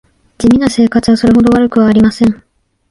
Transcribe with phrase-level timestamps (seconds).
[0.39, 2.43] 地味な生活はそれほど悪くはありません